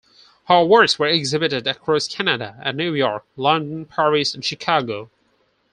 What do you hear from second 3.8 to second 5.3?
Paris, and Chicago.